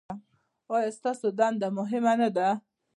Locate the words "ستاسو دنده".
0.97-1.67